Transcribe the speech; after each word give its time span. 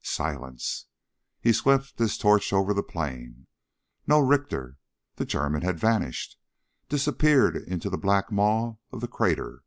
Silence. 0.00 0.86
He 1.42 1.52
swept 1.52 1.98
his 1.98 2.16
torch 2.16 2.54
over 2.54 2.72
the 2.72 2.82
plain. 2.82 3.46
No 4.06 4.18
Richter. 4.18 4.78
The 5.16 5.26
German 5.26 5.60
had 5.60 5.78
vanished... 5.78 6.38
disappeared 6.88 7.54
into 7.58 7.90
the 7.90 7.98
black 7.98 8.32
maw 8.32 8.76
of 8.92 9.02
the 9.02 9.08
crater. 9.08 9.62